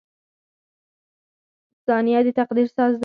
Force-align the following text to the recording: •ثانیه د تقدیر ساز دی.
•ثانیه 1.85 2.19
د 2.25 2.27
تقدیر 2.39 2.67
ساز 2.75 2.91
دی. 2.97 2.99